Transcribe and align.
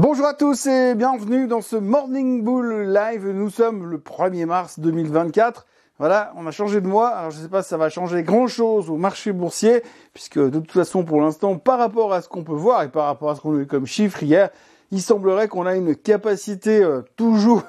Bonjour 0.00 0.24
à 0.24 0.32
tous 0.32 0.66
et 0.68 0.94
bienvenue 0.94 1.46
dans 1.46 1.60
ce 1.60 1.76
Morning 1.76 2.42
Bull 2.42 2.90
Live. 2.94 3.28
Nous 3.28 3.50
sommes 3.50 3.84
le 3.84 3.98
1er 3.98 4.46
mars 4.46 4.80
2024. 4.80 5.66
Voilà, 5.98 6.32
on 6.36 6.46
a 6.46 6.50
changé 6.50 6.80
de 6.80 6.86
mois. 6.86 7.08
Alors 7.08 7.30
je 7.30 7.36
ne 7.36 7.42
sais 7.42 7.50
pas 7.50 7.62
si 7.62 7.68
ça 7.68 7.76
va 7.76 7.90
changer 7.90 8.22
grand 8.22 8.46
chose 8.46 8.88
au 8.88 8.96
marché 8.96 9.32
boursier, 9.32 9.82
puisque 10.14 10.38
de 10.38 10.58
toute 10.60 10.72
façon 10.72 11.04
pour 11.04 11.20
l'instant, 11.20 11.58
par 11.58 11.78
rapport 11.78 12.14
à 12.14 12.22
ce 12.22 12.30
qu'on 12.30 12.42
peut 12.42 12.54
voir 12.54 12.82
et 12.82 12.88
par 12.88 13.04
rapport 13.04 13.28
à 13.28 13.36
ce 13.36 13.42
qu'on 13.42 13.58
a 13.58 13.60
eu 13.60 13.66
comme 13.66 13.84
chiffre 13.84 14.22
hier, 14.22 14.48
il 14.92 15.02
semblerait 15.02 15.48
qu'on 15.48 15.66
a 15.66 15.76
une 15.76 15.94
capacité 15.94 16.82
euh, 16.82 17.02
toujours 17.16 17.62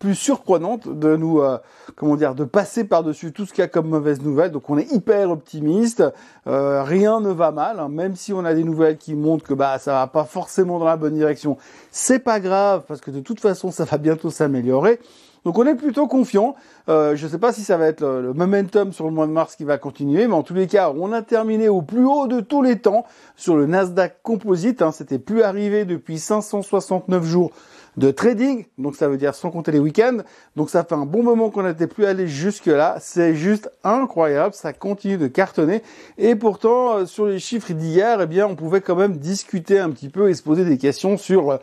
plus 0.00 0.14
surprenante 0.14 0.88
de 0.88 1.14
nous, 1.14 1.40
euh, 1.40 1.58
comment 1.94 2.16
dire, 2.16 2.34
de 2.34 2.44
passer 2.44 2.84
par-dessus 2.84 3.32
tout 3.32 3.44
ce 3.44 3.52
qu'il 3.52 3.60
y 3.60 3.64
a 3.64 3.68
comme 3.68 3.86
mauvaise 3.86 4.22
nouvelle. 4.22 4.50
Donc 4.50 4.68
on 4.70 4.78
est 4.78 4.90
hyper 4.90 5.30
optimiste, 5.30 6.02
euh, 6.46 6.82
rien 6.82 7.20
ne 7.20 7.30
va 7.30 7.52
mal, 7.52 7.78
hein. 7.78 7.90
même 7.90 8.16
si 8.16 8.32
on 8.32 8.44
a 8.46 8.54
des 8.54 8.64
nouvelles 8.64 8.96
qui 8.96 9.14
montrent 9.14 9.44
que 9.44 9.54
bah 9.54 9.78
ça 9.78 9.92
va 9.92 10.06
pas 10.06 10.24
forcément 10.24 10.78
dans 10.78 10.86
la 10.86 10.96
bonne 10.96 11.14
direction. 11.14 11.58
C'est 11.90 12.18
pas 12.18 12.40
grave 12.40 12.82
parce 12.88 13.02
que 13.02 13.10
de 13.10 13.20
toute 13.20 13.40
façon 13.40 13.70
ça 13.70 13.84
va 13.84 13.98
bientôt 13.98 14.30
s'améliorer. 14.30 14.98
Donc 15.44 15.58
on 15.58 15.66
est 15.66 15.74
plutôt 15.74 16.06
confiant. 16.06 16.54
Euh, 16.88 17.14
je 17.14 17.26
ne 17.26 17.30
sais 17.30 17.38
pas 17.38 17.52
si 17.52 17.62
ça 17.62 17.76
va 17.76 17.86
être 17.86 18.02
le, 18.02 18.32
momentum 18.32 18.92
sur 18.92 19.04
le 19.04 19.10
mois 19.10 19.26
de 19.26 19.32
mars 19.32 19.56
qui 19.56 19.64
va 19.64 19.78
continuer, 19.78 20.26
mais 20.26 20.34
en 20.34 20.42
tous 20.42 20.54
les 20.54 20.66
cas, 20.66 20.92
on 20.96 21.12
a 21.12 21.22
terminé 21.22 21.68
au 21.68 21.82
plus 21.82 22.04
haut 22.04 22.26
de 22.26 22.40
tous 22.40 22.62
les 22.62 22.78
temps 22.78 23.04
sur 23.36 23.56
le 23.56 23.66
Nasdaq 23.66 24.18
Composite. 24.22 24.82
Hein, 24.82 24.92
C'était 24.92 25.18
plus 25.18 25.42
arrivé 25.42 25.84
depuis 25.84 26.18
569 26.18 27.24
jours 27.24 27.52
de 27.96 28.10
trading, 28.10 28.66
donc 28.78 28.96
ça 28.96 29.08
veut 29.08 29.16
dire 29.16 29.34
sans 29.34 29.50
compter 29.50 29.72
les 29.72 29.78
week-ends. 29.78 30.18
Donc 30.56 30.70
ça 30.70 30.84
fait 30.84 30.94
un 30.94 31.06
bon 31.06 31.22
moment 31.22 31.50
qu'on 31.50 31.62
n'était 31.62 31.86
plus 31.86 32.06
allé 32.06 32.28
jusque 32.28 32.66
là. 32.66 32.96
C'est 33.00 33.34
juste 33.34 33.70
incroyable, 33.84 34.54
ça 34.54 34.72
continue 34.72 35.18
de 35.18 35.26
cartonner. 35.26 35.82
Et 36.18 36.34
pourtant, 36.34 36.98
euh, 36.98 37.06
sur 37.06 37.26
les 37.26 37.38
chiffres 37.38 37.72
d'hier, 37.72 38.20
eh 38.20 38.26
bien, 38.26 38.46
on 38.46 38.54
pouvait 38.54 38.80
quand 38.80 38.96
même 38.96 39.16
discuter 39.16 39.78
un 39.78 39.90
petit 39.90 40.08
peu 40.08 40.28
et 40.30 40.34
se 40.34 40.42
poser 40.42 40.64
des 40.64 40.78
questions 40.78 41.16
sur 41.16 41.50
euh, 41.50 41.56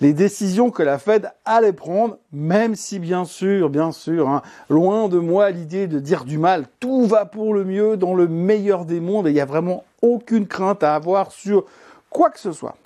les 0.00 0.12
décisions 0.12 0.70
que 0.70 0.82
la 0.82 0.98
Fed 0.98 1.30
allait 1.44 1.72
prendre, 1.72 2.18
même 2.32 2.74
si 2.74 2.98
bien 2.98 3.24
sûr, 3.24 3.70
bien 3.70 3.92
sûr, 3.92 4.28
hein, 4.28 4.42
loin 4.68 5.08
de 5.08 5.18
moi 5.18 5.50
l'idée 5.50 5.86
de 5.86 6.00
dire 6.00 6.24
du 6.24 6.38
mal, 6.38 6.66
tout 6.80 7.06
va 7.06 7.24
pour 7.24 7.54
le 7.54 7.64
mieux 7.64 7.96
dans 7.96 8.14
le 8.14 8.28
meilleur 8.28 8.84
des 8.84 9.00
mondes 9.00 9.26
et 9.26 9.30
il 9.30 9.34
n'y 9.34 9.40
a 9.40 9.46
vraiment 9.46 9.84
aucune 10.02 10.46
crainte 10.46 10.82
à 10.82 10.94
avoir 10.94 11.32
sur 11.32 11.64
quoi 12.10 12.30
que 12.30 12.40
ce 12.40 12.52
soit. 12.52 12.76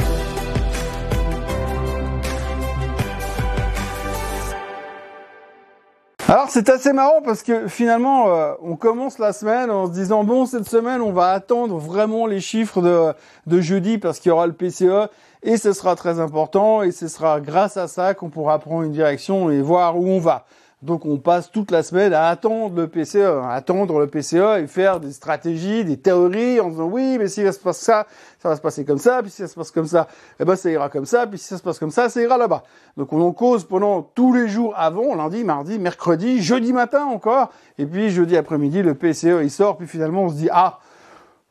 Alors 6.30 6.50
c'est 6.50 6.68
assez 6.68 6.92
marrant 6.92 7.22
parce 7.24 7.42
que 7.42 7.68
finalement 7.68 8.28
euh, 8.28 8.52
on 8.60 8.76
commence 8.76 9.18
la 9.18 9.32
semaine 9.32 9.70
en 9.70 9.86
se 9.86 9.92
disant 9.92 10.24
bon 10.24 10.44
cette 10.44 10.68
semaine 10.68 11.00
on 11.00 11.10
va 11.10 11.30
attendre 11.30 11.78
vraiment 11.78 12.26
les 12.26 12.40
chiffres 12.40 12.82
de, 12.82 13.14
de 13.46 13.60
jeudi 13.62 13.96
parce 13.96 14.18
qu'il 14.18 14.28
y 14.28 14.32
aura 14.32 14.46
le 14.46 14.52
PCE 14.52 15.08
et 15.42 15.56
ce 15.56 15.72
sera 15.72 15.96
très 15.96 16.20
important 16.20 16.82
et 16.82 16.92
ce 16.92 17.08
sera 17.08 17.40
grâce 17.40 17.78
à 17.78 17.88
ça 17.88 18.12
qu'on 18.12 18.28
pourra 18.28 18.58
prendre 18.58 18.82
une 18.82 18.92
direction 18.92 19.48
et 19.48 19.62
voir 19.62 19.98
où 19.98 20.06
on 20.06 20.18
va. 20.18 20.44
Donc 20.80 21.04
on 21.06 21.16
passe 21.16 21.50
toute 21.50 21.72
la 21.72 21.82
semaine 21.82 22.12
à 22.12 22.28
attendre 22.28 22.76
le 22.76 22.86
PCE, 22.86 23.16
à 23.16 23.50
attendre 23.50 23.98
le 23.98 24.06
PCE 24.06 24.60
et 24.60 24.66
faire 24.68 25.00
des 25.00 25.10
stratégies, 25.10 25.84
des 25.84 25.96
théories 25.96 26.60
en 26.60 26.68
disant 26.68 26.84
oui, 26.84 27.18
mais 27.18 27.26
si 27.26 27.42
ça 27.42 27.50
se 27.50 27.58
passe 27.58 27.78
ça, 27.78 28.06
ça 28.38 28.48
va 28.48 28.54
se 28.54 28.60
passer 28.60 28.84
comme 28.84 28.98
ça, 28.98 29.20
puis 29.20 29.30
si 29.30 29.38
ça 29.38 29.48
se 29.48 29.56
passe 29.56 29.72
comme 29.72 29.88
ça, 29.88 30.06
eh 30.38 30.44
ben 30.44 30.54
ça 30.54 30.70
ira 30.70 30.88
comme 30.88 31.04
ça, 31.04 31.26
puis 31.26 31.36
si 31.36 31.46
ça 31.46 31.58
se 31.58 31.64
passe 31.64 31.80
comme 31.80 31.90
ça, 31.90 32.08
ça 32.08 32.22
ira 32.22 32.38
là-bas. 32.38 32.62
Donc 32.96 33.12
on 33.12 33.20
en 33.22 33.32
cause 33.32 33.64
pendant 33.64 34.02
tous 34.02 34.32
les 34.32 34.46
jours 34.46 34.72
avant, 34.76 35.16
lundi, 35.16 35.42
mardi, 35.42 35.80
mercredi, 35.80 36.40
jeudi 36.40 36.72
matin 36.72 37.06
encore, 37.06 37.50
et 37.76 37.84
puis 37.84 38.10
jeudi 38.10 38.36
après-midi 38.36 38.82
le 38.82 38.94
PCE 38.94 39.42
il 39.42 39.50
sort, 39.50 39.78
puis 39.78 39.88
finalement 39.88 40.24
on 40.24 40.28
se 40.28 40.36
dit 40.36 40.48
ah 40.52 40.78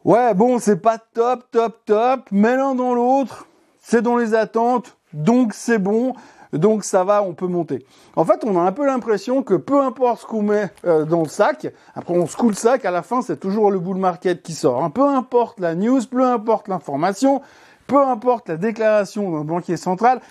ouais 0.05 0.33
bon 0.35 0.57
c'est 0.57 0.77
pas 0.77 0.99
top, 0.99 1.43
top, 1.51 1.79
top, 1.85 2.21
mais 2.31 2.55
l'un 2.55 2.75
dans 2.75 2.93
l'autre, 2.93 3.45
c'est 3.81 4.01
dans 4.01 4.15
les 4.15 4.33
attentes, 4.33 4.95
donc 5.11 5.53
c'est 5.53 5.79
bon 5.79 6.13
donc 6.53 6.83
ça 6.83 7.03
va, 7.03 7.23
on 7.23 7.33
peut 7.33 7.47
monter. 7.47 7.85
En 8.15 8.25
fait, 8.25 8.43
on 8.43 8.57
a 8.57 8.61
un 8.61 8.71
peu 8.71 8.85
l'impression 8.85 9.43
que 9.43 9.53
peu 9.53 9.81
importe 9.81 10.21
ce 10.21 10.25
qu'on 10.25 10.41
met 10.41 10.71
euh, 10.85 11.05
dans 11.05 11.21
le 11.21 11.29
sac, 11.29 11.67
après 11.95 12.13
on 12.13 12.27
secoue 12.27 12.49
le 12.49 12.55
sac, 12.55 12.85
à 12.85 12.91
la 12.91 13.01
fin 13.01 13.21
c'est 13.21 13.39
toujours 13.39 13.71
le 13.71 13.79
bull 13.79 13.97
market 13.97 14.41
qui 14.41 14.53
sort. 14.53 14.83
Hein. 14.83 14.89
Peu 14.89 15.07
importe 15.07 15.59
la 15.59 15.75
news, 15.75 16.01
peu 16.09 16.23
importe 16.23 16.67
l'information, 16.67 17.41
peu 17.87 18.01
importe 18.01 18.49
la 18.49 18.57
déclaration 18.57 19.31
d'un 19.31 19.43
banquier 19.43 19.77
central, 19.77 20.21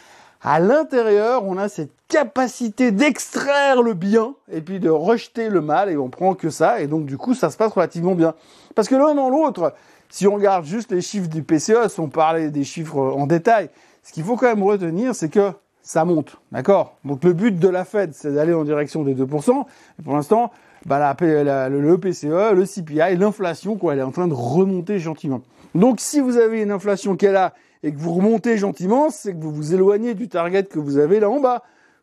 à 0.43 0.61
l'intérieur, 0.61 1.45
on 1.45 1.57
a 1.57 1.69
cette 1.69 1.93
capacité 2.09 2.93
d'extraire 2.93 3.83
le 3.83 3.95
bien 3.95 4.35
et 4.53 4.61
puis 4.61 4.79
de 4.79 4.89
rejeter 4.89 5.49
le 5.49 5.61
mal 5.61 5.91
et 5.91 5.97
on 5.97 6.09
prend 6.09 6.35
que 6.35 6.51
ça 6.51 6.81
et 6.81 6.87
donc 6.87 7.07
du 7.07 7.17
coup 7.17 7.35
ça 7.35 7.51
se 7.51 7.57
passe 7.57 7.73
relativement 7.73 8.15
bien. 8.15 8.35
Parce 8.75 8.89
que 8.89 8.95
l'un 8.95 9.15
dans 9.15 9.29
l'autre, 9.29 9.75
si 10.09 10.27
on 10.27 10.35
regarde 10.35 10.65
juste 10.65 10.93
les 10.93 11.01
chiffres 11.01 11.29
du 11.29 11.43
PCE, 11.43 11.89
sans 11.89 12.09
parler 12.09 12.51
des 12.51 12.65
chiffres 12.65 12.99
en 12.99 13.27
détail, 13.27 13.71
ce 14.03 14.13
qu'il 14.13 14.23
faut 14.23 14.37
quand 14.37 14.47
même 14.47 14.63
retenir, 14.63 15.15
c'est 15.15 15.29
que 15.29 15.51
ça 15.87 16.05
monte, 16.05 16.39
d'accord? 16.51 16.97
Donc 17.05 17.23
le 17.23 17.33
but 17.33 17.61
de 17.61 17.69
la 17.69 17.85
Fed, 17.85 18.13
c'est 18.13 18.35
d'aller 18.35 18.53
en 18.53 18.65
direction 18.65 19.05
des 19.05 19.15
2%. 19.15 19.65
Et 20.01 20.03
pour 20.03 20.15
l'instant, 20.15 20.51
bah, 20.85 20.99
la, 20.99 21.69
le 21.69 21.99
PCE, 21.99 22.55
le 22.55 22.65
CPI, 22.65 23.17
l'inflation, 23.17 23.77
quoi, 23.77 23.93
elle 23.93 24.01
est 24.01 24.03
en 24.03 24.11
train 24.11 24.27
de 24.27 24.35
remonter 24.35 24.99
gentiment. 24.99 25.43
Donc 25.77 26.01
si 26.01 26.19
vous 26.19 26.39
avez 26.39 26.61
une 26.61 26.73
inflation 26.73 27.17
est 27.17 27.31
là 27.31 27.55
et 27.85 27.93
que 27.93 27.99
vous 27.99 28.15
remontez 28.15 28.59
gentiment, 28.59 29.11
c'est 29.11 29.33
que 29.33 29.39
vous 29.39 29.53
vous 29.53 29.75
éloignez 29.75 30.15
du 30.15 30.29
target 30.29 30.65
que 30.65 30.81
vous 30.81 30.99
avez 30.99 31.21
là 31.21 31.31
en 31.31 31.39
bas. 31.39 31.63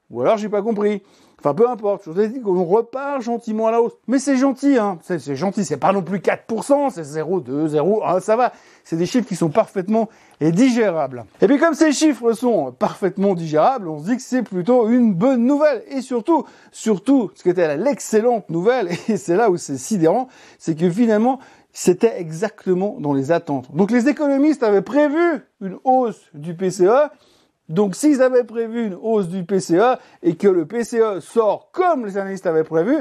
Ou 0.09 0.21
alors 0.21 0.37
j'ai 0.37 0.49
pas 0.49 0.61
compris. 0.61 1.03
Enfin, 1.43 1.53
peu 1.53 1.69
importe. 1.69 2.03
Je 2.05 2.09
vous 2.09 2.21
ai 2.21 2.29
dit 2.29 2.39
qu'on 2.39 2.63
repart 2.63 3.21
gentiment 3.21 3.67
à 3.67 3.71
la 3.71 3.81
hausse. 3.81 3.91
Mais 4.07 4.17
c'est 4.17 4.37
gentil, 4.37 4.77
hein. 4.77 4.97
C'est 5.01 5.35
gentil. 5.35 5.65
C'est 5.65 5.75
pas 5.75 5.91
non 5.91 6.01
plus 6.01 6.19
4%, 6.19 6.89
c'est 6.89 7.01
0,2, 7.01 7.75
0,1, 7.75 8.21
ça 8.21 8.37
va. 8.37 8.53
C'est 8.85 8.95
des 8.95 9.05
chiffres 9.05 9.27
qui 9.27 9.35
sont 9.35 9.49
parfaitement 9.49 10.07
digérables. 10.39 11.25
Et 11.41 11.47
puis, 11.47 11.57
comme 11.57 11.73
ces 11.73 11.91
chiffres 11.91 12.31
sont 12.31 12.71
parfaitement 12.71 13.33
digérables, 13.33 13.89
on 13.89 13.99
se 13.99 14.05
dit 14.05 14.15
que 14.15 14.21
c'est 14.21 14.41
plutôt 14.41 14.87
une 14.87 15.13
bonne 15.13 15.45
nouvelle. 15.45 15.83
Et 15.89 15.99
surtout, 15.99 16.45
surtout, 16.71 17.29
ce 17.35 17.43
qui 17.43 17.49
était 17.49 17.75
l'excellente 17.75 18.49
nouvelle, 18.49 18.89
et 19.09 19.17
c'est 19.17 19.35
là 19.35 19.49
où 19.49 19.57
c'est 19.57 19.77
sidérant, 19.77 20.29
c'est 20.59 20.75
que 20.75 20.89
finalement, 20.89 21.39
c'était 21.73 22.21
exactement 22.21 22.95
dans 22.99 23.13
les 23.13 23.33
attentes. 23.33 23.75
Donc 23.75 23.91
les 23.91 24.07
économistes 24.07 24.63
avaient 24.63 24.81
prévu 24.81 25.41
une 25.59 25.77
hausse 25.83 26.21
du 26.33 26.55
PCE, 26.55 27.09
donc 27.73 27.95
s'ils 27.95 28.21
avaient 28.21 28.43
prévu 28.43 28.85
une 28.85 28.97
hausse 29.01 29.27
du 29.27 29.43
PCE 29.43 29.97
et 30.21 30.35
que 30.35 30.47
le 30.47 30.65
PCE 30.65 31.19
sort 31.19 31.69
comme 31.71 32.05
les 32.05 32.17
analystes 32.17 32.45
avaient 32.45 32.63
prévu, 32.63 32.97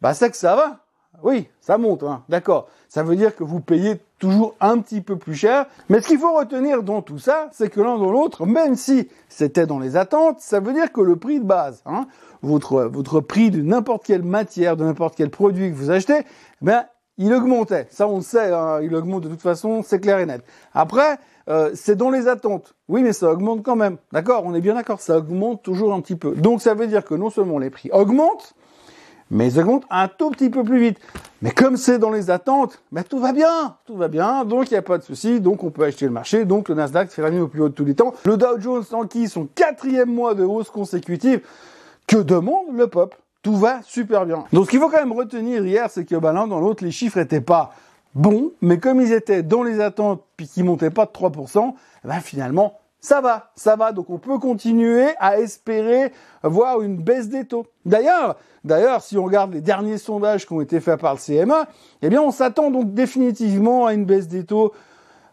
bah 0.00 0.14
c'est 0.14 0.30
que 0.30 0.36
ça 0.36 0.56
va. 0.56 0.80
Oui, 1.22 1.48
ça 1.60 1.78
monte, 1.78 2.02
hein, 2.02 2.24
d'accord. 2.28 2.68
Ça 2.88 3.02
veut 3.02 3.16
dire 3.16 3.36
que 3.36 3.44
vous 3.44 3.60
payez 3.60 4.00
toujours 4.18 4.54
un 4.60 4.78
petit 4.78 5.00
peu 5.00 5.16
plus 5.16 5.34
cher. 5.34 5.66
Mais 5.88 6.00
ce 6.00 6.08
qu'il 6.08 6.18
faut 6.18 6.34
retenir 6.34 6.82
dans 6.82 7.02
tout 7.02 7.18
ça, 7.18 7.48
c'est 7.52 7.68
que 7.68 7.80
l'un 7.80 7.98
dans 7.98 8.10
l'autre, 8.10 8.46
même 8.46 8.74
si 8.74 9.08
c'était 9.28 9.66
dans 9.66 9.78
les 9.78 9.96
attentes, 9.96 10.40
ça 10.40 10.58
veut 10.58 10.72
dire 10.72 10.90
que 10.90 11.00
le 11.00 11.16
prix 11.16 11.38
de 11.38 11.44
base, 11.44 11.82
hein, 11.86 12.06
votre, 12.42 12.82
votre 12.84 13.20
prix 13.20 13.50
de 13.50 13.62
n'importe 13.62 14.04
quelle 14.04 14.22
matière, 14.22 14.76
de 14.76 14.84
n'importe 14.84 15.16
quel 15.16 15.30
produit 15.30 15.70
que 15.70 15.76
vous 15.76 15.90
achetez, 15.90 16.24
ben, 16.62 16.84
il 17.16 17.32
augmentait. 17.32 17.86
Ça, 17.90 18.08
on 18.08 18.16
le 18.16 18.22
sait, 18.22 18.52
hein, 18.52 18.80
il 18.82 18.94
augmente 18.94 19.22
de 19.22 19.28
toute 19.28 19.42
façon, 19.42 19.82
c'est 19.82 20.00
clair 20.00 20.18
et 20.18 20.26
net. 20.26 20.42
Après, 20.72 21.18
euh, 21.48 21.70
c'est 21.74 21.96
dans 21.96 22.10
les 22.10 22.28
attentes. 22.28 22.74
Oui, 22.88 23.02
mais 23.02 23.12
ça 23.12 23.30
augmente 23.30 23.62
quand 23.62 23.76
même. 23.76 23.98
D'accord 24.12 24.44
On 24.46 24.54
est 24.54 24.60
bien 24.60 24.74
d'accord, 24.74 25.00
ça 25.00 25.18
augmente 25.18 25.62
toujours 25.62 25.92
un 25.92 26.00
petit 26.00 26.16
peu. 26.16 26.32
Donc 26.34 26.62
ça 26.62 26.74
veut 26.74 26.86
dire 26.86 27.04
que 27.04 27.14
non 27.14 27.30
seulement 27.30 27.58
les 27.58 27.70
prix 27.70 27.90
augmentent, 27.92 28.54
mais 29.30 29.52
ils 29.52 29.60
augmentent 29.60 29.86
un 29.90 30.08
tout 30.08 30.30
petit 30.30 30.50
peu 30.50 30.64
plus 30.64 30.80
vite. 30.80 30.98
Mais 31.42 31.50
comme 31.50 31.76
c'est 31.76 31.98
dans 31.98 32.10
les 32.10 32.30
attentes, 32.30 32.80
ben 32.92 33.02
tout 33.02 33.18
va 33.18 33.32
bien, 33.32 33.76
tout 33.84 33.96
va 33.96 34.08
bien, 34.08 34.44
donc 34.44 34.70
il 34.70 34.74
n'y 34.74 34.78
a 34.78 34.82
pas 34.82 34.96
de 34.96 35.02
souci, 35.02 35.40
donc 35.40 35.62
on 35.62 35.70
peut 35.70 35.84
acheter 35.84 36.06
le 36.06 36.12
marché, 36.12 36.44
donc 36.44 36.68
le 36.68 36.74
Nasdaq 36.74 37.10
fait 37.10 37.22
la 37.22 37.30
nuit 37.30 37.40
au 37.40 37.48
plus 37.48 37.60
haut 37.60 37.68
de 37.68 37.74
tous 37.74 37.84
les 37.84 37.94
temps. 37.94 38.14
Le 38.24 38.36
Dow 38.36 38.60
Jones 38.60 38.84
qui 39.10 39.28
son 39.28 39.46
quatrième 39.54 40.12
mois 40.12 40.34
de 40.34 40.44
hausse 40.44 40.70
consécutive. 40.70 41.40
Que 42.06 42.18
demande 42.18 42.66
le 42.74 42.86
pop 42.86 43.14
Tout 43.42 43.56
va 43.56 43.80
super 43.82 44.26
bien. 44.26 44.44
Donc 44.52 44.66
ce 44.66 44.70
qu'il 44.70 44.78
faut 44.78 44.88
quand 44.88 44.98
même 44.98 45.12
retenir 45.12 45.64
hier, 45.64 45.88
c'est 45.90 46.04
que 46.04 46.16
ben, 46.16 46.32
l'un 46.32 46.46
dans 46.46 46.60
l'autre, 46.60 46.84
les 46.84 46.90
chiffres 46.90 47.18
n'étaient 47.18 47.40
pas 47.40 47.72
bon, 48.14 48.52
mais 48.60 48.78
comme 48.78 49.00
ils 49.00 49.12
étaient 49.12 49.42
dans 49.42 49.62
les 49.62 49.80
attentes 49.80 50.22
puis 50.36 50.48
qu'ils 50.48 50.64
montaient 50.64 50.90
pas 50.90 51.06
de 51.06 51.10
3%, 51.10 51.74
eh 52.04 52.08
ben 52.08 52.20
finalement 52.20 52.78
ça 53.04 53.20
va, 53.20 53.52
ça 53.54 53.76
va. 53.76 53.92
Donc 53.92 54.08
on 54.08 54.18
peut 54.18 54.38
continuer 54.38 55.08
à 55.18 55.38
espérer 55.38 56.10
voir 56.42 56.80
une 56.80 56.96
baisse 56.96 57.28
des 57.28 57.44
taux. 57.44 57.66
D'ailleurs, 57.84 58.36
d'ailleurs, 58.64 59.02
si 59.02 59.18
on 59.18 59.24
regarde 59.24 59.52
les 59.52 59.60
derniers 59.60 59.98
sondages 59.98 60.46
qui 60.46 60.54
ont 60.54 60.62
été 60.62 60.80
faits 60.80 60.98
par 60.98 61.14
le 61.14 61.20
CMA, 61.20 61.68
eh 62.00 62.08
bien 62.08 62.22
on 62.22 62.30
s'attend 62.30 62.70
donc 62.70 62.94
définitivement 62.94 63.84
à 63.84 63.92
une 63.92 64.06
baisse 64.06 64.26
des 64.26 64.44
taux 64.44 64.72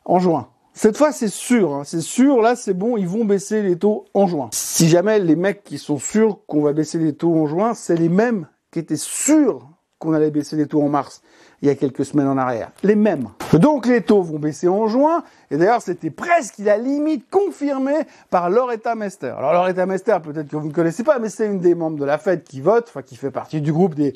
en 0.04 0.19
juin. 0.19 0.50
Cette 0.74 0.98
fois, 0.98 1.13
c'est 1.13 1.30
sûr, 1.30 1.74
hein. 1.74 1.84
c'est 1.86 2.01
sûr, 2.01 2.42
là, 2.42 2.56
c'est 2.56 2.74
bon, 2.74 2.98
ils 2.98 3.07
vont 3.07 3.25
baisser 3.25 3.62
les 3.62 3.77
taux 3.77 4.06
en 4.13 4.27
juin. 4.27 4.50
Si 4.51 4.88
jamais 4.88 5.19
les 5.19 5.36
mecs 5.36 5.63
qui 5.63 5.77
sont 5.77 5.98
sûrs 5.98 6.39
qu'on 6.48 6.62
va 6.62 6.74
baisser 6.74 6.98
les 6.98 7.13
taux 7.13 7.34
en 7.34 7.45
juin, 7.45 7.74
c'est 7.74 7.95
les 7.95 8.10
mêmes 8.10 8.48
qui 8.72 8.80
étaient 8.80 8.95
sûrs 8.95 9.69
qu'on 10.00 10.13
allait 10.13 10.31
baisser 10.31 10.56
les 10.56 10.68
taux 10.68 10.81
en 10.81 10.89
mars. 10.89 11.22
Il 11.62 11.68
y 11.68 11.72
a 11.72 11.75
quelques 11.75 12.06
semaines 12.06 12.28
en 12.28 12.38
arrière. 12.38 12.72
Les 12.84 12.96
mêmes. 12.96 13.30
Donc 13.54 13.86
les 13.86 14.02
taux 14.02 14.22
vont 14.22 14.40
baisser 14.40 14.68
en 14.68 14.88
juin, 14.88 15.24
et 15.50 15.58
d'ailleurs 15.58 15.81
c'était 15.81 16.10
presque 16.10 16.56
la 16.60 16.78
limite 16.78 17.30
confirmée 17.30 18.08
par 18.30 18.50
Loretta 18.50 18.96
Mester. 18.96 19.34
Alors 19.38 19.54
Loretta 19.54 19.86
Mester, 19.86 20.18
peut-être 20.24 20.48
que 20.48 20.56
vous 20.56 20.68
ne 20.68 20.74
connaissez 20.74 21.04
pas, 21.04 21.19
mais 21.19 21.30
c'est 21.30 21.46
une 21.46 21.60
des 21.60 21.75
membres 21.75 21.98
de 21.98 22.06
la 22.06 22.18
Fed 22.18 22.44
qui 22.44 22.62
vote, 22.62 22.86
enfin 22.88 23.02
qui 23.02 23.16
fait 23.16 23.31
partie 23.31 23.62
du 23.62 23.72
groupe 23.72 23.94
des, 23.94 24.13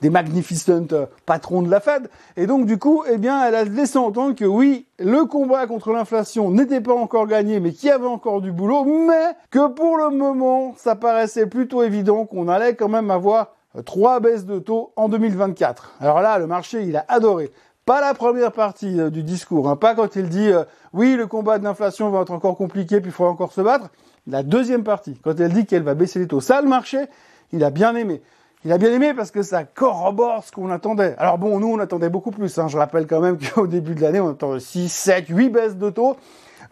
des 0.00 0.10
magnificent 0.10 0.92
euh, 0.92 1.06
patrons 1.26 1.62
de 1.62 1.70
la 1.70 1.80
Fed. 1.80 2.08
Et 2.36 2.46
donc 2.46 2.66
du 2.66 2.78
coup, 2.78 3.04
eh 3.10 3.18
bien, 3.18 3.44
elle 3.44 3.54
a 3.54 3.64
laissé 3.64 3.98
entendre 3.98 4.34
que 4.36 4.44
oui, 4.44 4.86
le 4.98 5.24
combat 5.24 5.66
contre 5.66 5.92
l'inflation 5.92 6.50
n'était 6.50 6.80
pas 6.80 6.94
encore 6.94 7.26
gagné, 7.26 7.58
mais 7.58 7.72
qu'il 7.72 7.88
y 7.88 7.92
avait 7.92 8.06
encore 8.06 8.40
du 8.40 8.52
boulot, 8.52 8.84
mais 8.84 9.32
que 9.50 9.68
pour 9.68 9.96
le 9.96 10.10
moment, 10.10 10.74
ça 10.76 10.94
paraissait 10.94 11.46
plutôt 11.46 11.82
évident 11.82 12.26
qu'on 12.26 12.48
allait 12.48 12.74
quand 12.74 12.88
même 12.88 13.10
avoir 13.10 13.56
trois 13.82 14.20
baisses 14.20 14.46
de 14.46 14.58
taux 14.58 14.92
en 14.96 15.08
2024. 15.08 15.94
Alors 16.00 16.20
là, 16.20 16.38
le 16.38 16.46
marché, 16.46 16.82
il 16.82 16.96
a 16.96 17.04
adoré. 17.08 17.50
Pas 17.86 18.00
la 18.00 18.14
première 18.14 18.52
partie 18.52 18.98
euh, 18.98 19.10
du 19.10 19.22
discours, 19.22 19.68
hein. 19.68 19.76
pas 19.76 19.94
quand 19.94 20.16
il 20.16 20.30
dit 20.30 20.48
euh, 20.48 20.64
oui, 20.94 21.16
le 21.16 21.26
combat 21.26 21.58
de 21.58 21.64
l'inflation 21.64 22.08
va 22.08 22.22
être 22.22 22.30
encore 22.30 22.56
compliqué, 22.56 23.00
puis 23.00 23.10
il 23.10 23.12
faudra 23.12 23.30
encore 23.30 23.52
se 23.52 23.60
battre. 23.60 23.90
La 24.26 24.42
deuxième 24.42 24.84
partie, 24.84 25.20
quand 25.22 25.38
elle 25.38 25.52
dit 25.52 25.66
qu'elle 25.66 25.82
va 25.82 25.94
baisser 25.94 26.18
les 26.18 26.26
taux, 26.26 26.40
ça, 26.40 26.62
le 26.62 26.68
marché, 26.68 27.04
il 27.52 27.62
a 27.62 27.70
bien 27.70 27.94
aimé. 27.94 28.22
Il 28.64 28.72
a 28.72 28.78
bien 28.78 28.90
aimé 28.90 29.12
parce 29.12 29.30
que 29.30 29.42
ça 29.42 29.64
corrobore 29.64 30.44
ce 30.44 30.50
qu'on 30.50 30.70
attendait. 30.70 31.14
Alors 31.18 31.36
bon, 31.36 31.60
nous, 31.60 31.66
on 31.66 31.78
attendait 31.78 32.08
beaucoup 32.08 32.30
plus. 32.30 32.58
Hein. 32.58 32.68
Je 32.68 32.78
rappelle 32.78 33.06
quand 33.06 33.20
même 33.20 33.36
qu'au 33.54 33.66
début 33.66 33.94
de 33.94 34.00
l'année, 34.00 34.20
on 34.20 34.30
attendait 34.30 34.60
6, 34.60 34.88
7, 34.90 35.26
8 35.28 35.50
baisses 35.50 35.76
de 35.76 35.90
taux. 35.90 36.16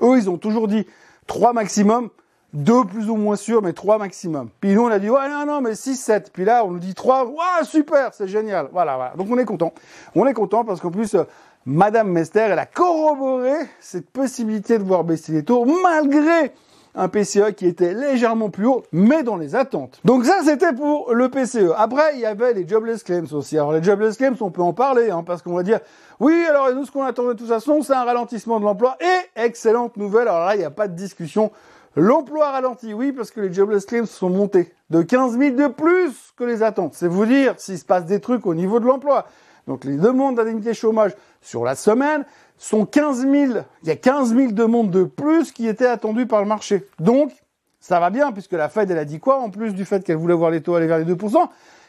Eux, 0.00 0.16
ils 0.16 0.30
ont 0.30 0.38
toujours 0.38 0.68
dit 0.68 0.86
3 1.26 1.52
maximum 1.52 2.08
deux 2.52 2.84
plus 2.84 3.08
ou 3.08 3.16
moins 3.16 3.36
sûrs, 3.36 3.62
mais 3.62 3.72
trois 3.72 3.98
maximum. 3.98 4.48
Puis 4.60 4.74
nous, 4.74 4.82
on 4.82 4.90
a 4.90 4.98
dit, 4.98 5.08
ouais, 5.08 5.28
non, 5.28 5.46
non, 5.46 5.60
mais 5.60 5.74
6, 5.74 5.96
7. 5.96 6.30
Puis 6.32 6.44
là, 6.44 6.64
on 6.64 6.72
nous 6.72 6.78
dit 6.78 6.94
3, 6.94 7.26
ouais, 7.26 7.64
super, 7.64 8.12
c'est 8.12 8.28
génial. 8.28 8.68
Voilà, 8.72 8.96
voilà. 8.96 9.12
Donc 9.16 9.28
on 9.30 9.38
est 9.38 9.44
content. 9.44 9.72
On 10.14 10.26
est 10.26 10.34
content 10.34 10.64
parce 10.64 10.80
qu'en 10.80 10.90
plus, 10.90 11.14
euh, 11.14 11.24
Madame 11.64 12.08
Mester, 12.08 12.40
elle 12.40 12.58
a 12.58 12.66
corroboré 12.66 13.54
cette 13.80 14.10
possibilité 14.10 14.78
de 14.78 14.84
voir 14.84 15.04
baisser 15.04 15.32
les 15.32 15.44
taux 15.44 15.64
malgré 15.82 16.52
un 16.94 17.08
PCE 17.08 17.52
qui 17.56 17.66
était 17.66 17.94
légèrement 17.94 18.50
plus 18.50 18.66
haut, 18.66 18.82
mais 18.92 19.22
dans 19.22 19.36
les 19.36 19.54
attentes. 19.54 20.00
Donc 20.04 20.24
ça, 20.24 20.40
c'était 20.44 20.74
pour 20.74 21.14
le 21.14 21.30
PCE. 21.30 21.72
Après, 21.76 22.14
il 22.14 22.20
y 22.20 22.26
avait 22.26 22.52
les 22.52 22.68
jobless 22.68 23.02
claims 23.02 23.32
aussi. 23.32 23.56
Alors 23.56 23.72
les 23.72 23.82
jobless 23.82 24.16
claims, 24.16 24.36
on 24.40 24.50
peut 24.50 24.60
en 24.60 24.74
parler, 24.74 25.10
hein, 25.10 25.22
parce 25.24 25.40
qu'on 25.40 25.54
va 25.54 25.62
dire, 25.62 25.80
oui, 26.20 26.44
alors 26.48 26.74
nous, 26.74 26.84
ce 26.84 26.90
qu'on 26.90 27.04
attendait 27.04 27.34
de 27.34 27.38
toute 27.38 27.48
façon, 27.48 27.80
c'est 27.82 27.94
un 27.94 28.04
ralentissement 28.04 28.60
de 28.60 28.64
l'emploi. 28.64 28.98
Et 29.00 29.40
excellente 29.40 29.96
nouvelle, 29.96 30.28
alors 30.28 30.46
là, 30.46 30.54
il 30.54 30.58
n'y 30.58 30.64
a 30.64 30.70
pas 30.70 30.88
de 30.88 30.94
discussion. 30.94 31.50
L'emploi 31.94 32.50
ralenti, 32.50 32.94
oui, 32.94 33.12
parce 33.12 33.30
que 33.30 33.40
les 33.40 33.52
jobless 33.52 33.84
claims 33.84 34.06
sont 34.06 34.30
montés 34.30 34.72
de 34.88 35.02
15 35.02 35.38
000 35.38 35.56
de 35.56 35.66
plus 35.68 36.32
que 36.36 36.44
les 36.44 36.62
attentes. 36.62 36.94
C'est 36.94 37.06
vous 37.06 37.26
dire 37.26 37.54
s'il 37.58 37.78
se 37.78 37.84
passe 37.84 38.06
des 38.06 38.20
trucs 38.20 38.46
au 38.46 38.54
niveau 38.54 38.80
de 38.80 38.86
l'emploi. 38.86 39.26
Donc 39.66 39.84
les 39.84 39.96
demandes 39.96 40.36
d'indemnité 40.36 40.72
chômage 40.72 41.12
sur 41.42 41.64
la 41.64 41.74
semaine 41.74 42.24
sont 42.56 42.86
15 42.86 43.20
000. 43.20 43.34
Il 43.82 43.88
y 43.88 43.90
a 43.90 43.96
15 43.96 44.34
000 44.34 44.52
demandes 44.52 44.90
de 44.90 45.04
plus 45.04 45.52
qui 45.52 45.68
étaient 45.68 45.86
attendues 45.86 46.26
par 46.26 46.40
le 46.40 46.48
marché. 46.48 46.88
Donc 46.98 47.30
ça 47.78 48.00
va 48.00 48.10
bien 48.10 48.32
puisque 48.32 48.52
la 48.52 48.68
Fed 48.68 48.90
elle 48.90 48.98
a 48.98 49.04
dit 49.04 49.20
quoi 49.20 49.38
en 49.40 49.50
plus 49.50 49.74
du 49.74 49.84
fait 49.84 50.02
qu'elle 50.02 50.16
voulait 50.16 50.34
voir 50.34 50.50
les 50.50 50.62
taux 50.62 50.74
aller 50.74 50.86
vers 50.86 50.98
les 50.98 51.04
2%, 51.04 51.48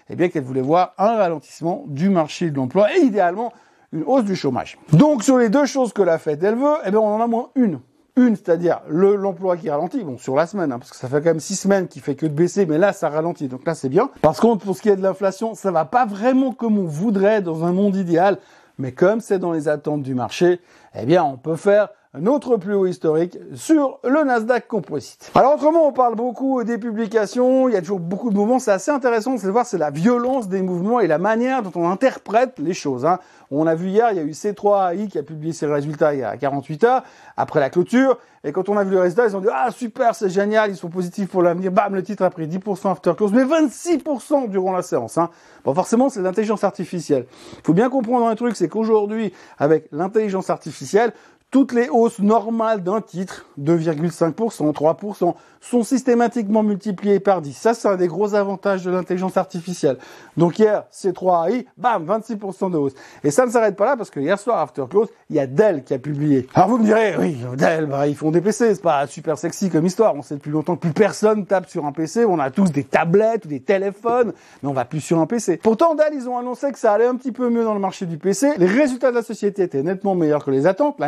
eh 0.10 0.16
bien 0.16 0.28
qu'elle 0.28 0.44
voulait 0.44 0.62
voir 0.62 0.94
un 0.98 1.16
ralentissement 1.16 1.86
du 1.88 2.10
marché 2.10 2.50
de 2.50 2.58
l'emploi 2.58 2.96
et 2.96 3.00
idéalement 3.00 3.54
une 3.94 4.04
hausse 4.04 4.26
du 4.26 4.36
chômage. 4.36 4.78
Donc 4.92 5.24
sur 5.24 5.38
les 5.38 5.50
deux 5.50 5.66
choses 5.66 5.94
que 5.94 6.02
la 6.02 6.18
Fed 6.18 6.44
elle 6.44 6.56
veut, 6.56 6.76
eh 6.86 6.92
bien 6.92 7.00
on 7.00 7.16
en 7.16 7.22
a 7.22 7.28
moins 7.28 7.50
une. 7.56 7.80
Une, 8.16 8.36
c'est-à-dire 8.36 8.82
l'emploi 8.88 9.58
qui 9.58 9.72
ralentit, 9.72 10.04
bon 10.04 10.20
sur 10.20 10.36
la 10.36 10.46
semaine, 10.46 10.72
hein, 10.72 10.78
parce 10.78 10.92
que 10.92 10.98
ça 10.98 11.08
fait 11.08 11.18
quand 11.18 11.30
même 11.30 11.40
six 11.40 11.56
semaines 11.56 11.88
qu'il 11.88 12.04
fait 12.04 12.14
que 12.14 12.28
de 12.28 12.34
baisser, 12.34 12.68
mais 12.68 12.78
là 12.78 12.94
ça 12.94 13.10
ralentit, 13.10 13.48
donc 13.48 13.66
là 13.66 13.74
c'est 13.74 13.90
bien. 13.90 14.12
Par 14.22 14.36
contre, 14.36 14.64
pour 14.66 14.78
ce 14.78 14.84
qui 14.84 14.90
est 14.90 14.96
de 14.96 15.02
l'inflation, 15.02 15.56
ça 15.56 15.72
va 15.72 15.86
pas 15.86 16.06
vraiment 16.06 16.52
comme 16.52 16.78
on 16.78 16.86
voudrait 16.86 17.42
dans 17.42 17.64
un 17.64 17.72
monde 17.72 17.96
idéal, 17.96 18.38
mais 18.78 18.92
comme 18.92 19.20
c'est 19.20 19.40
dans 19.40 19.52
les 19.52 19.68
attentes 19.68 20.04
du 20.04 20.14
marché, 20.14 20.62
eh 20.94 21.08
bien 21.08 21.24
on 21.24 21.38
peut 21.38 21.56
faire 21.56 21.90
un 22.16 22.28
autre 22.28 22.58
plus 22.58 22.76
haut 22.76 22.86
historique 22.86 23.40
sur 23.56 24.00
le 24.04 24.24
Nasdaq 24.24 24.68
Composite. 24.68 25.32
Alors 25.34 25.56
autrement, 25.56 25.88
on 25.88 25.92
parle 25.92 26.14
beaucoup 26.14 26.64
des 26.64 26.78
publications, 26.78 27.68
il 27.68 27.74
y 27.74 27.76
a 27.76 27.82
toujours 27.82 28.00
beaucoup 28.00 28.30
de 28.30 28.36
mouvements, 28.36 28.60
c'est 28.60 28.72
assez 28.72 28.92
intéressant 28.92 29.34
de 29.34 29.50
voir 29.50 29.66
c'est 29.66 29.80
la 29.80 29.90
violence 29.90 30.48
des 30.48 30.62
mouvements 30.62 31.00
et 31.00 31.08
la 31.08 31.18
manière 31.18 31.64
dont 31.64 31.72
on 31.74 31.90
interprète 31.90 32.60
les 32.60 32.76
choses. 32.76 33.04
Hein. 33.04 33.18
On 33.50 33.66
a 33.66 33.74
vu 33.74 33.90
hier, 33.90 34.12
il 34.12 34.18
y 34.18 34.20
a 34.20 34.24
eu 34.24 34.32
C3AI 34.32 35.08
qui 35.08 35.18
a 35.18 35.24
publié 35.24 35.54
ses 35.54 35.66
résultats 35.66 36.14
il 36.14 36.20
y 36.20 36.24
a 36.24 36.38
48 36.38 36.84
heures, 36.84 37.04
après 37.36 37.60
la 37.60 37.72
clôture, 37.72 38.20
et 38.44 38.52
quand 38.52 38.68
on 38.68 38.78
a 38.78 38.84
vu 38.84 38.92
les 38.92 39.00
résultats, 39.00 39.26
ils 39.26 39.38
ont 39.38 39.42
dit 39.42 39.48
«Ah 39.54 39.72
super, 39.72 40.16
c'est 40.16 40.30
génial, 40.30 40.70
ils 40.70 40.76
sont 40.76 40.90
positifs 40.90 41.30
pour 41.30 41.42
l'avenir». 41.42 41.72
Bam, 41.74 41.96
le 41.96 42.04
titre 42.04 42.24
a 42.24 42.30
pris 42.30 42.46
10% 42.46 42.92
after 42.92 43.14
close, 43.16 43.32
mais 43.32 43.46
26% 43.46 44.50
durant 44.50 44.74
la 44.74 44.82
séance. 44.82 45.18
Hein. 45.18 45.30
Bon, 45.64 45.74
forcément, 45.74 46.10
c'est 46.10 46.22
l'intelligence 46.22 46.66
artificielle. 46.66 47.26
Il 47.54 47.62
faut 47.64 47.74
bien 47.74 47.90
comprendre 47.90 48.28
un 48.28 48.36
truc, 48.36 48.58
c'est 48.58 48.68
qu'aujourd'hui, 48.68 49.32
avec 49.58 49.88
l'intelligence 49.94 50.50
artificielle, 50.50 51.14
toutes 51.54 51.72
les 51.72 51.88
hausses 51.88 52.18
normales 52.18 52.82
d'un 52.82 53.00
titre, 53.00 53.46
2,5%, 53.62 54.74
3%, 54.74 55.36
sont 55.62 55.84
systématiquement 55.84 56.64
multipliées 56.64 57.20
par 57.20 57.42
10. 57.42 57.54
Ça, 57.54 57.76
c'est 57.76 57.88
un 57.88 57.96
des 57.96 58.08
gros 58.08 58.34
avantages 58.34 58.84
de 58.84 58.90
l'intelligence 58.90 59.38
artificielle. 59.38 59.98
Donc 60.36 60.58
hier, 60.58 60.84
C3AI, 60.92 61.66
bam, 61.78 62.06
26% 62.06 62.72
de 62.72 62.78
hausse. 62.78 62.94
Et 63.24 63.30
ça 63.30 63.46
ne 63.46 63.52
s'arrête 63.52 63.76
pas 63.76 63.86
là 63.86 63.96
parce 63.96 64.10
que 64.10 64.20
hier 64.20 64.38
soir, 64.40 64.60
after 64.60 64.84
close, 64.90 65.10
il 65.30 65.36
y 65.36 65.40
a 65.40 65.46
Dell 65.46 65.84
qui 65.84 65.94
a 65.94 66.00
publié. 66.00 66.48
Alors 66.56 66.70
vous 66.70 66.80
me 66.80 66.86
direz, 66.86 67.16
oui, 67.20 67.38
Dell, 67.56 67.86
bah, 67.86 68.08
ils 68.08 68.16
font 68.16 68.32
des 68.32 68.42
PC, 68.42 68.74
c'est 68.74 68.82
pas 68.82 69.06
super 69.06 69.38
sexy 69.38 69.70
comme 69.70 69.86
histoire. 69.86 70.16
On 70.16 70.24
sait 70.24 70.36
depuis 70.36 70.52
longtemps 70.52 70.76
que 70.76 70.82
plus 70.82 70.94
personne 70.94 71.46
tape 71.46 71.70
sur 71.70 71.86
un 71.86 71.92
PC. 71.92 72.26
On 72.26 72.40
a 72.40 72.50
tous 72.50 72.72
des 72.72 72.84
tablettes 72.84 73.46
ou 73.46 73.50
des 73.50 73.62
téléphones, 73.62 74.34
mais 74.64 74.70
on 74.70 74.74
va 74.74 74.86
plus 74.86 75.02
sur 75.02 75.20
un 75.20 75.28
PC. 75.28 75.58
Pourtant, 75.58 75.94
Dell, 75.94 76.14
ils 76.14 76.28
ont 76.28 76.38
annoncé 76.38 76.72
que 76.72 76.80
ça 76.80 76.94
allait 76.94 77.06
un 77.06 77.16
petit 77.16 77.32
peu 77.32 77.50
mieux 77.50 77.64
dans 77.64 77.76
le 77.76 77.80
marché 77.80 78.08
du 78.08 78.18
PC. 78.18 78.54
Les 78.58 78.66
résultats 78.66 79.12
de 79.12 79.16
la 79.16 79.24
société 79.24 79.62
étaient 79.62 79.84
nettement 79.84 80.16
meilleurs 80.16 80.44
que 80.44 80.52
les 80.52 80.66
attentes. 80.66 81.00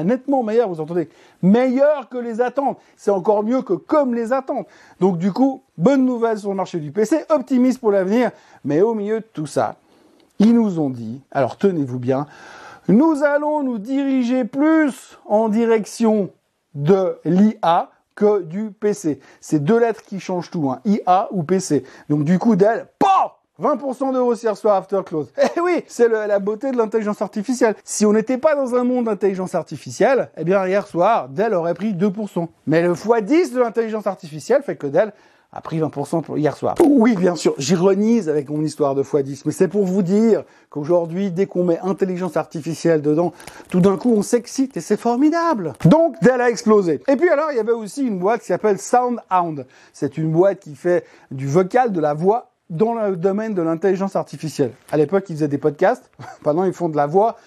Meilleur, 0.43 0.69
vous 0.69 0.79
entendez 0.79 1.09
Meilleur 1.41 2.09
que 2.09 2.17
les 2.17 2.41
attentes. 2.41 2.77
C'est 2.95 3.11
encore 3.11 3.43
mieux 3.43 3.61
que 3.61 3.73
comme 3.73 4.13
les 4.13 4.33
attentes. 4.33 4.67
Donc 4.99 5.17
du 5.17 5.31
coup, 5.31 5.63
bonne 5.77 6.05
nouvelle 6.05 6.37
sur 6.37 6.49
le 6.49 6.55
marché 6.55 6.79
du 6.79 6.91
PC, 6.91 7.25
optimiste 7.29 7.79
pour 7.79 7.91
l'avenir. 7.91 8.31
Mais 8.63 8.81
au 8.81 8.93
milieu 8.93 9.19
de 9.19 9.25
tout 9.33 9.47
ça, 9.47 9.75
ils 10.39 10.53
nous 10.53 10.79
ont 10.79 10.89
dit, 10.89 11.21
alors 11.31 11.57
tenez-vous 11.57 11.99
bien, 11.99 12.27
nous 12.87 13.23
allons 13.23 13.63
nous 13.63 13.79
diriger 13.79 14.45
plus 14.45 15.17
en 15.25 15.49
direction 15.49 16.29
de 16.73 17.17
l'IA 17.25 17.89
que 18.15 18.41
du 18.41 18.71
PC. 18.71 19.19
C'est 19.41 19.63
deux 19.63 19.79
lettres 19.79 20.03
qui 20.03 20.19
changent 20.19 20.51
tout, 20.51 20.69
hein, 20.69 20.79
IA 20.85 21.27
ou 21.31 21.43
PC. 21.43 21.83
Donc 22.09 22.23
du 22.23 22.39
coup, 22.39 22.55
d'elle, 22.55 22.87
20% 23.61 24.13
de 24.13 24.19
hausse 24.19 24.43
hier 24.43 24.57
soir 24.57 24.75
after 24.75 25.01
close. 25.05 25.31
Eh 25.55 25.61
oui, 25.61 25.83
c'est 25.87 26.09
la 26.09 26.39
beauté 26.39 26.71
de 26.71 26.77
l'intelligence 26.77 27.21
artificielle. 27.21 27.75
Si 27.83 28.05
on 28.05 28.13
n'était 28.13 28.37
pas 28.37 28.55
dans 28.55 28.75
un 28.75 28.83
monde 28.83 29.05
d'intelligence 29.05 29.55
artificielle, 29.55 30.29
eh 30.37 30.43
bien 30.43 30.65
hier 30.67 30.85
soir, 30.85 31.29
Dell 31.29 31.53
aurait 31.53 31.73
pris 31.73 31.93
2%. 31.93 32.47
Mais 32.67 32.81
le 32.81 32.93
x10 32.93 33.53
de 33.53 33.59
l'intelligence 33.59 34.07
artificielle 34.07 34.61
fait 34.63 34.75
que 34.75 34.87
Dell 34.87 35.13
a 35.53 35.61
pris 35.61 35.79
20% 35.79 36.21
pour 36.23 36.37
hier 36.37 36.57
soir. 36.57 36.75
Oui, 36.85 37.15
bien 37.15 37.35
sûr, 37.35 37.55
j'ironise 37.57 38.27
avec 38.27 38.49
mon 38.49 38.61
histoire 38.61 38.93
de 38.93 39.03
x10, 39.03 39.43
mais 39.45 39.53
c'est 39.53 39.69
pour 39.69 39.85
vous 39.85 40.01
dire 40.01 40.43
qu'aujourd'hui, 40.69 41.31
dès 41.31 41.45
qu'on 41.45 41.63
met 41.63 41.79
intelligence 41.79 42.35
artificielle 42.35 43.01
dedans, 43.01 43.31
tout 43.69 43.79
d'un 43.79 43.95
coup, 43.95 44.13
on 44.13 44.21
s'excite 44.21 44.75
et 44.75 44.81
c'est 44.81 44.99
formidable. 44.99 45.71
Donc, 45.85 46.19
Dell 46.21 46.41
a 46.41 46.49
explosé. 46.49 47.01
Et 47.07 47.15
puis 47.15 47.29
alors, 47.29 47.51
il 47.51 47.55
y 47.55 47.61
avait 47.61 47.71
aussi 47.71 48.05
une 48.05 48.19
boîte 48.19 48.41
qui 48.41 48.47
s'appelle 48.47 48.79
SoundHound. 48.79 49.65
C'est 49.93 50.17
une 50.17 50.31
boîte 50.31 50.59
qui 50.59 50.75
fait 50.75 51.05
du 51.31 51.47
vocal, 51.47 51.93
de 51.93 52.01
la 52.01 52.13
voix 52.13 52.51
dans 52.69 52.93
le 52.93 53.15
domaine 53.15 53.53
de 53.53 53.61
l'intelligence 53.61 54.15
artificielle. 54.15 54.71
À 54.91 54.97
l'époque, 54.97 55.25
ils 55.29 55.35
faisaient 55.35 55.47
des 55.47 55.57
podcasts. 55.57 56.09
Maintenant, 56.45 56.63
ils 56.63 56.73
font 56.73 56.89
de 56.89 56.97
la 56.97 57.07
voix 57.07 57.37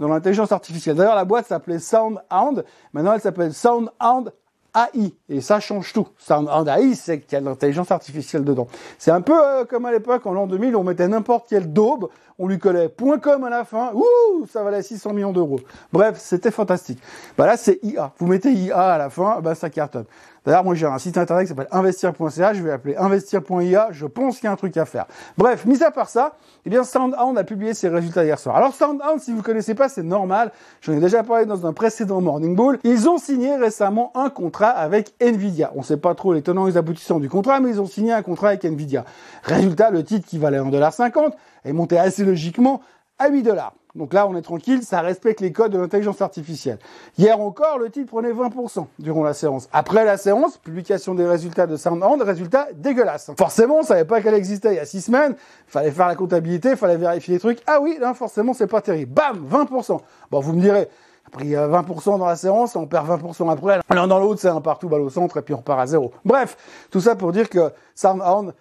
dans 0.00 0.08
l'intelligence 0.08 0.52
artificielle. 0.52 0.96
D'ailleurs, 0.96 1.16
la 1.16 1.24
boîte 1.24 1.46
s'appelait 1.46 1.78
SoundHound. 1.78 2.64
Maintenant, 2.92 3.14
elle 3.14 3.20
s'appelle 3.20 3.52
SoundHound 3.52 4.32
AI. 4.74 5.14
Et 5.28 5.40
ça 5.40 5.60
change 5.60 5.92
tout. 5.92 6.06
SoundHound 6.18 6.68
AI, 6.68 6.94
c'est 6.94 7.20
qu'il 7.20 7.32
y 7.32 7.36
a 7.36 7.40
de 7.40 7.46
l'intelligence 7.46 7.90
artificielle 7.90 8.44
dedans. 8.44 8.68
C'est 8.98 9.10
un 9.10 9.20
peu 9.20 9.34
euh, 9.34 9.64
comme 9.64 9.86
à 9.86 9.92
l'époque, 9.92 10.26
en 10.26 10.32
l'an 10.32 10.46
2000, 10.46 10.76
on 10.76 10.84
mettait 10.84 11.08
n'importe 11.08 11.46
quel 11.48 11.72
daube, 11.72 12.08
on 12.38 12.46
lui 12.46 12.58
collait 12.58 12.92
.com 13.20 13.44
à 13.44 13.50
la 13.50 13.64
fin, 13.64 13.92
ouh, 13.94 14.46
ça 14.46 14.62
valait 14.62 14.82
600 14.82 15.12
millions 15.12 15.32
d'euros. 15.32 15.60
Bref, 15.92 16.18
c'était 16.18 16.52
fantastique. 16.52 17.00
Bah 17.36 17.46
là, 17.46 17.56
c'est 17.56 17.80
IA. 17.82 18.12
Vous 18.18 18.26
mettez 18.26 18.52
IA 18.52 18.92
à 18.92 18.98
la 18.98 19.10
fin, 19.10 19.40
bah 19.40 19.54
ça 19.54 19.70
cartonne. 19.70 20.04
D'ailleurs, 20.48 20.64
moi 20.64 20.74
j'ai 20.74 20.86
un 20.86 20.96
site 20.96 21.18
internet 21.18 21.44
qui 21.44 21.50
s'appelle 21.50 21.68
investir.ca, 21.70 22.54
je 22.54 22.62
vais 22.62 22.70
l'appeler 22.70 22.96
investir.ia, 22.96 23.88
je 23.90 24.06
pense 24.06 24.36
qu'il 24.36 24.44
y 24.44 24.46
a 24.46 24.52
un 24.52 24.56
truc 24.56 24.74
à 24.78 24.86
faire. 24.86 25.04
Bref, 25.36 25.66
mis 25.66 25.82
à 25.82 25.90
part 25.90 26.08
ça, 26.08 26.38
eh 26.64 26.70
bien 26.70 26.84
SoundHound 26.84 27.36
a 27.36 27.44
publié 27.44 27.74
ses 27.74 27.90
résultats 27.90 28.24
hier 28.24 28.38
soir. 28.38 28.56
Alors 28.56 28.74
SoundHound, 28.74 29.20
si 29.20 29.32
vous 29.32 29.36
ne 29.36 29.42
connaissez 29.42 29.74
pas, 29.74 29.90
c'est 29.90 30.02
normal, 30.02 30.50
j'en 30.80 30.94
ai 30.94 31.00
déjà 31.00 31.22
parlé 31.22 31.44
dans 31.44 31.66
un 31.66 31.74
précédent 31.74 32.22
Morning 32.22 32.56
Bull, 32.56 32.78
ils 32.82 33.10
ont 33.10 33.18
signé 33.18 33.56
récemment 33.56 34.10
un 34.14 34.30
contrat 34.30 34.70
avec 34.70 35.12
Nvidia. 35.20 35.70
On 35.74 35.80
ne 35.80 35.84
sait 35.84 35.98
pas 35.98 36.14
trop 36.14 36.32
les 36.32 36.40
tenants 36.40 36.66
et 36.66 36.70
les 36.70 36.76
aboutissants 36.78 37.20
du 37.20 37.28
contrat, 37.28 37.60
mais 37.60 37.68
ils 37.68 37.80
ont 37.82 37.86
signé 37.86 38.14
un 38.14 38.22
contrat 38.22 38.48
avec 38.48 38.64
Nvidia. 38.64 39.04
Résultat, 39.42 39.90
le 39.90 40.02
titre 40.02 40.26
qui 40.26 40.38
valait 40.38 40.60
1,50$ 40.60 41.32
est 41.66 41.72
monté 41.74 41.98
assez 41.98 42.24
logiquement 42.24 42.80
à 43.18 43.28
8 43.28 43.42
dollars. 43.42 43.74
Donc 43.94 44.12
là, 44.12 44.26
on 44.28 44.36
est 44.36 44.42
tranquille, 44.42 44.82
ça 44.82 45.00
respecte 45.00 45.40
les 45.40 45.50
codes 45.50 45.72
de 45.72 45.78
l'intelligence 45.78 46.20
artificielle. 46.20 46.78
Hier 47.16 47.40
encore, 47.40 47.78
le 47.78 47.90
titre 47.90 48.08
prenait 48.08 48.32
20% 48.32 48.86
durant 48.98 49.22
la 49.22 49.32
séance. 49.32 49.68
Après 49.72 50.04
la 50.04 50.16
séance, 50.16 50.58
publication 50.58 51.14
des 51.14 51.26
résultats 51.26 51.66
de 51.66 51.76
SoundHound, 51.76 52.20
résultats 52.22 52.68
dégueulasses. 52.74 53.30
Forcément, 53.38 53.78
on 53.78 53.82
savait 53.82 54.04
pas 54.04 54.20
qu'elle 54.20 54.34
existait 54.34 54.72
il 54.72 54.76
y 54.76 54.80
a 54.80 54.84
six 54.84 55.00
semaines, 55.00 55.34
fallait 55.66 55.90
faire 55.90 56.06
la 56.06 56.16
comptabilité, 56.16 56.76
fallait 56.76 56.96
vérifier 56.96 57.34
les 57.34 57.40
trucs. 57.40 57.60
Ah 57.66 57.78
oui, 57.80 57.96
là, 57.98 58.12
forcément, 58.14 58.52
c'est 58.52 58.66
pas 58.66 58.82
terrible. 58.82 59.12
Bam, 59.12 59.46
20%. 59.50 59.98
Bon, 60.30 60.40
vous 60.40 60.52
me 60.52 60.60
direz, 60.60 60.88
pris 61.32 61.52
20% 61.52 62.18
dans 62.18 62.26
la 62.26 62.36
séance, 62.36 62.76
on 62.76 62.86
perd 62.86 63.08
20% 63.08 63.50
après. 63.50 63.80
L'un 63.90 64.06
dans 64.06 64.18
l'autre, 64.18 64.40
c'est 64.40 64.48
un 64.48 64.60
partout 64.60 64.88
balle 64.88 65.00
au 65.00 65.10
centre 65.10 65.38
et 65.38 65.42
puis 65.42 65.54
on 65.54 65.58
repart 65.58 65.80
à 65.80 65.86
zéro. 65.86 66.12
Bref, 66.24 66.56
tout 66.90 67.00
ça 67.00 67.16
pour 67.16 67.32
dire 67.32 67.48
que 67.48 67.72
SoundHound 67.94 68.52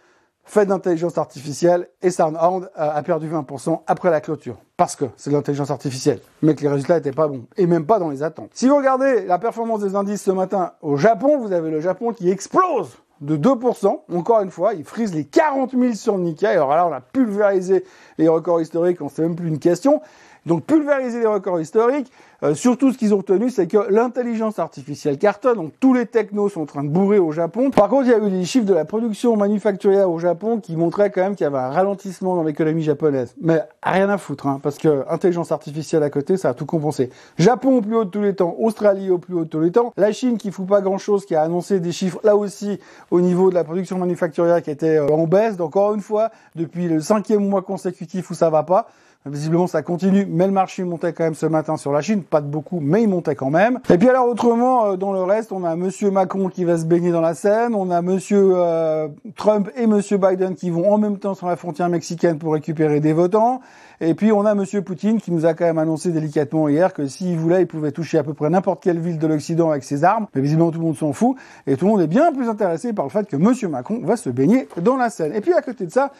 fait 0.47 0.65
d'intelligence 0.65 1.17
artificielle 1.17 1.89
et 2.01 2.09
SoundHound 2.09 2.71
a 2.75 3.03
perdu 3.03 3.29
20% 3.29 3.81
après 3.85 4.09
la 4.09 4.21
clôture. 4.21 4.57
Parce 4.77 4.95
que 4.95 5.05
c'est 5.17 5.29
de 5.29 5.35
l'intelligence 5.35 5.71
artificielle, 5.71 6.19
mais 6.41 6.55
que 6.55 6.61
les 6.61 6.69
résultats 6.69 6.95
n'étaient 6.95 7.11
pas 7.11 7.27
bons, 7.27 7.45
et 7.57 7.67
même 7.67 7.85
pas 7.85 7.99
dans 7.99 8.09
les 8.09 8.23
attentes. 8.23 8.49
Si 8.53 8.67
vous 8.67 8.77
regardez 8.77 9.25
la 9.25 9.39
performance 9.39 9.81
des 9.81 9.95
indices 9.95 10.23
ce 10.23 10.31
matin 10.31 10.71
au 10.81 10.95
Japon, 10.95 11.37
vous 11.37 11.51
avez 11.51 11.69
le 11.69 11.81
Japon 11.81 12.13
qui 12.13 12.29
explose 12.29 12.97
de 13.21 13.35
2%. 13.35 13.99
Encore 14.15 14.41
une 14.41 14.51
fois, 14.51 14.73
il 14.73 14.83
frise 14.83 15.13
les 15.13 15.25
40 15.25 15.71
000 15.71 15.93
sur 15.93 16.17
Nikkei. 16.17 16.47
Alors 16.47 16.69
là, 16.69 16.87
on 16.87 16.93
a 16.93 17.01
pulvérisé 17.01 17.83
les 18.17 18.27
records 18.27 18.61
historiques, 18.61 19.01
on 19.01 19.09
sait 19.09 19.23
même 19.23 19.35
plus 19.35 19.47
une 19.47 19.59
question. 19.59 20.01
Donc 20.47 20.63
pulvériser 20.63 21.19
les 21.19 21.27
records 21.27 21.59
historiques, 21.59 22.09
euh, 22.43 22.55
surtout 22.55 22.93
ce 22.93 22.97
qu'ils 22.97 23.13
ont 23.13 23.17
retenu, 23.17 23.49
c'est 23.49 23.67
que 23.67 23.77
l'intelligence 23.89 24.59
artificielle 24.59 25.17
cartonne, 25.17 25.55
donc 25.55 25.73
tous 25.79 25.93
les 25.93 26.05
technos 26.05 26.47
sont 26.49 26.61
en 26.61 26.65
train 26.65 26.83
de 26.83 26.89
bourrer 26.89 27.19
au 27.19 27.33
Japon. 27.33 27.69
Par 27.69 27.89
contre, 27.89 28.05
il 28.05 28.11
y 28.11 28.13
a 28.13 28.19
eu 28.19 28.29
des 28.29 28.45
chiffres 28.45 28.65
de 28.65 28.73
la 28.73 28.85
production 28.85 29.35
manufacturière 29.35 30.09
au 30.09 30.19
Japon 30.19 30.59
qui 30.61 30.77
montraient 30.77 31.09
quand 31.09 31.21
même 31.21 31.35
qu'il 31.35 31.43
y 31.43 31.47
avait 31.47 31.57
un 31.57 31.69
ralentissement 31.69 32.35
dans 32.35 32.43
l'économie 32.43 32.83
japonaise. 32.83 33.35
Mais 33.41 33.61
rien 33.83 34.09
à 34.09 34.17
foutre, 34.17 34.47
hein, 34.47 34.59
parce 34.63 34.77
que 34.77 35.03
intelligence 35.09 35.51
artificielle 35.51 36.03
à 36.03 36.09
côté, 36.09 36.37
ça 36.37 36.49
a 36.49 36.53
tout 36.53 36.65
compensé. 36.65 37.09
Japon 37.37 37.77
au 37.77 37.81
plus 37.81 37.95
haut 37.95 38.05
de 38.05 38.09
tous 38.09 38.21
les 38.21 38.35
temps, 38.35 38.55
Australie 38.57 39.09
au 39.09 39.17
plus 39.17 39.33
haut 39.33 39.43
de 39.43 39.49
tous 39.49 39.59
les 39.59 39.71
temps, 39.71 39.91
la 39.97 40.13
Chine 40.13 40.37
qui 40.37 40.51
fout 40.51 40.67
pas 40.67 40.79
grand 40.79 40.97
chose, 40.97 41.25
qui 41.25 41.35
a 41.35 41.41
annoncé 41.41 41.81
des 41.81 41.91
chiffres 41.91 42.19
là 42.23 42.37
aussi 42.37 42.79
au 43.11 43.19
niveau 43.19 43.49
de 43.49 43.55
la 43.55 43.65
production 43.65 43.97
manufacturière 43.97 44.61
qui 44.61 44.71
était 44.71 44.97
euh, 44.97 45.07
en 45.09 45.27
baisse, 45.27 45.59
encore 45.59 45.93
une 45.93 46.01
fois, 46.01 46.29
depuis 46.55 46.87
le 46.87 47.01
cinquième 47.01 47.49
mois 47.49 47.63
consécutif 47.63 48.29
où 48.29 48.33
ça 48.33 48.49
va 48.49 48.63
pas. 48.63 48.87
Visiblement, 49.29 49.67
ça 49.67 49.81
continue, 49.81 50.25
mais 50.29 50.45
le 50.45 50.51
marché 50.51 50.83
montait 50.83 51.13
quand 51.13 51.23
même 51.23 51.35
ce 51.35 51.45
matin 51.45 51.77
sur 51.77 51.91
la 51.91 52.01
Chine, 52.01 52.23
pas 52.23 52.41
de 52.41 52.47
beaucoup, 52.47 52.79
mais 52.81 53.03
il 53.03 53.09
montait 53.09 53.35
quand 53.35 53.49
même. 53.49 53.79
Et 53.89 53.97
puis 53.97 54.09
alors 54.09 54.27
autrement, 54.27 54.85
euh, 54.85 54.95
dans 54.95 55.13
le 55.13 55.21
reste, 55.21 55.51
on 55.51 55.63
a 55.63 55.75
Monsieur 55.75 56.11
Macron 56.11 56.49
qui 56.49 56.63
va 56.63 56.77
se 56.77 56.85
baigner 56.85 57.11
dans 57.11 57.21
la 57.21 57.33
Seine, 57.33 57.75
on 57.75 57.89
a 57.91 58.01
Monsieur 58.01 58.53
euh, 58.55 59.07
Trump 59.35 59.69
et 59.75 59.87
Monsieur 59.87 60.17
Biden 60.17 60.55
qui 60.55 60.69
vont 60.69 60.91
en 60.91 60.97
même 60.97 61.17
temps 61.17 61.33
sur 61.33 61.47
la 61.47 61.55
frontière 61.55 61.89
mexicaine 61.89 62.37
pour 62.37 62.53
récupérer 62.53 62.99
des 62.99 63.13
votants. 63.13 63.61
Et 63.99 64.13
puis 64.13 64.31
on 64.31 64.45
a 64.45 64.53
Monsieur 64.53 64.81
Poutine 64.81 65.19
qui 65.19 65.31
nous 65.31 65.45
a 65.45 65.53
quand 65.53 65.65
même 65.65 65.77
annoncé 65.77 66.11
délicatement 66.11 66.67
hier 66.67 66.93
que 66.93 67.07
s'il 67.07 67.37
voulait, 67.37 67.61
il 67.61 67.67
pouvait 67.67 67.91
toucher 67.91 68.17
à 68.17 68.23
peu 68.23 68.33
près 68.33 68.49
n'importe 68.49 68.83
quelle 68.83 68.99
ville 68.99 69.17
de 69.17 69.27
l'Occident 69.27 69.71
avec 69.71 69.83
ses 69.83 70.03
armes. 70.03 70.27
Mais 70.35 70.41
visiblement 70.41 70.71
tout 70.71 70.79
le 70.79 70.85
monde 70.85 70.97
s'en 70.97 71.13
fout 71.13 71.37
et 71.65 71.77
tout 71.77 71.85
le 71.85 71.91
monde 71.91 72.01
est 72.01 72.07
bien 72.07 72.31
plus 72.31 72.49
intéressé 72.49 72.93
par 72.93 73.05
le 73.05 73.11
fait 73.11 73.27
que 73.27 73.37
Monsieur 73.37 73.69
Macron 73.69 74.01
va 74.03 74.17
se 74.17 74.29
baigner 74.29 74.67
dans 74.81 74.97
la 74.97 75.09
Seine. 75.09 75.33
Et 75.33 75.41
puis 75.41 75.53
à 75.53 75.61
côté 75.61 75.85
de 75.85 75.91
ça, 75.91 76.11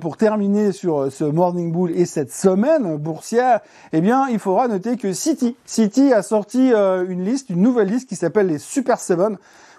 pour 0.00 0.16
terminer 0.16 0.72
sur 0.72 1.10
ce 1.10 1.24
Morning 1.24 1.72
Bull 1.72 1.90
et 1.92 2.04
cette 2.04 2.32
semaine 2.32 2.96
boursière, 2.96 3.60
eh 3.92 4.00
bien 4.00 4.28
il 4.28 4.38
faudra 4.38 4.68
noter 4.68 4.96
que 4.96 5.12
City, 5.12 5.56
City 5.64 6.12
a 6.12 6.22
sorti 6.22 6.72
euh, 6.72 7.04
une 7.08 7.24
liste, 7.24 7.50
une 7.50 7.62
nouvelle 7.62 7.88
liste 7.88 8.08
qui 8.08 8.16
s'appelle 8.16 8.46
les 8.46 8.58
Super 8.58 8.98
7 8.98 9.14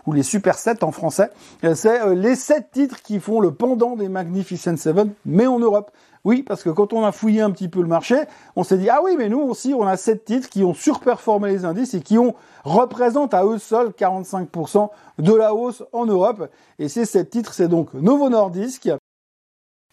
ou 0.06 0.14
les 0.14 0.24
Super 0.24 0.58
7 0.58 0.84
en 0.84 0.92
français. 0.92 1.30
C'est 1.62 2.02
euh, 2.02 2.16
les 2.16 2.36
7 2.36 2.72
titres 2.72 3.02
qui 3.02 3.20
font 3.20 3.40
le 3.40 3.54
pendant 3.54 3.96
des 3.96 4.10
Magnificent 4.10 4.78
7, 4.78 4.96
mais 5.26 5.48
en 5.48 5.60
Europe. 5.60 5.92
Oui, 6.24 6.42
parce 6.42 6.64
que 6.64 6.72
quand 6.72 6.92
on 6.92 7.06
a 7.06 7.12
fouillé 7.12 7.42
un 7.42 7.52
petit 7.52 7.70
peu 7.70 7.82
le 7.82 7.88
marché, 7.88 8.16
on 8.56 8.64
s'est 8.64 8.80
dit, 8.80 8.90
ah 8.90 9.00
oui, 9.04 9.16
mais 9.16 9.30
nous 9.30 9.42
aussi, 9.42 9.76
on 9.76 9.86
a 9.86 9.96
sept 9.96 10.26
titres 10.26 10.50
qui 10.50 10.64
ont 10.64 10.74
surperformé 10.74 11.52
les 11.52 11.66
indices 11.66 11.94
et 11.94 12.02
qui 12.02 12.18
ont, 12.18 12.34
représentent 12.64 13.36
à 13.36 13.46
eux 13.46 13.60
seuls 13.60 13.90
45% 13.90 14.90
de 15.20 15.34
la 15.34 15.54
hausse 15.54 15.84
en 15.94 16.08
Europe. 16.08 16.50
Et 16.80 16.90
ces 16.90 17.06
sept 17.06 17.30
titres, 17.30 17.54
c'est 17.54 17.68
donc 17.68 17.94
Novo 17.94 18.30
Nordisk, 18.30 18.90